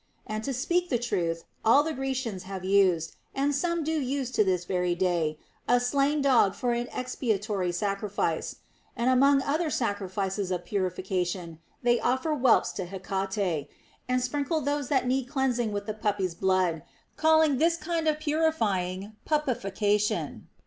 And 0.25 0.43
to 0.45 0.51
speak 0.51 0.89
the 0.89 0.97
truth, 0.97 1.43
all 1.63 1.83
the 1.83 1.93
Grecians 1.93 2.41
have 2.49 2.65
used, 2.65 3.15
and 3.35 3.53
some 3.53 3.83
do 3.83 3.91
use 3.91 4.31
to 4.31 4.43
this 4.43 4.65
very 4.65 4.95
day, 4.95 5.37
a 5.67 5.79
slain 5.79 6.23
dog 6.23 6.55
for 6.55 6.73
an 6.73 6.87
expiatory 6.91 7.71
sacrifice; 7.71 8.55
and 8.97 9.11
among 9.11 9.43
other 9.43 9.69
sacrifices 9.69 10.49
of 10.49 10.65
pnrifica 10.65 11.27
tion, 11.27 11.59
they 11.83 11.99
offer 11.99 12.31
whelps 12.33 12.71
to 12.77 12.85
Hecate, 12.87 13.67
and 14.09 14.23
sprinkle 14.23 14.59
those 14.61 14.87
that 14.87 15.05
need 15.05 15.25
cleansing 15.25 15.71
with 15.71 15.85
the 15.85 15.93
puppy's 15.93 16.33
blood, 16.33 16.81
calling 17.15 17.59
this 17.59 17.77
kind 17.77 18.07
of 18.07 18.17
purifying 18.19 19.15
puppification. 19.27 20.47